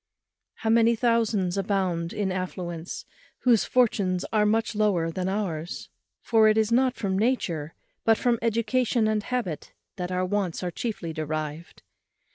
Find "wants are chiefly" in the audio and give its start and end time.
10.25-11.13